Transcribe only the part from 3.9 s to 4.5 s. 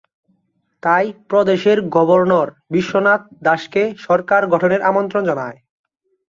সরকার